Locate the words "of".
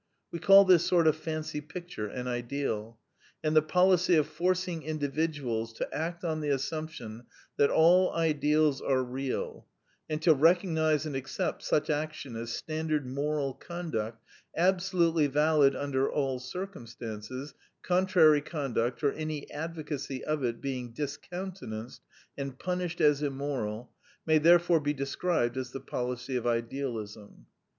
1.05-1.15, 4.15-4.25, 20.25-20.43, 26.35-26.47